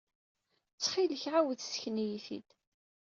Ttxil-k, 0.73 1.23
ɛawed 1.33 1.59
ssken-iyi-t-id. 1.63 2.49